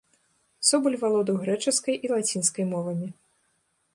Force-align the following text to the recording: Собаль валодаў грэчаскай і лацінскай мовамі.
Собаль 0.69 0.95
валодаў 1.03 1.35
грэчаскай 1.43 1.95
і 2.07 2.11
лацінскай 2.13 2.65
мовамі. 2.73 3.07